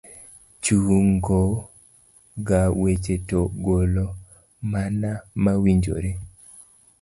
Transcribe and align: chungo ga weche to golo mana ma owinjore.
chungo 0.63 1.41
ga 2.47 2.61
weche 2.81 3.15
to 3.29 3.39
golo 3.65 4.05
mana 4.71 5.11
ma 5.43 5.51
owinjore. 5.57 6.11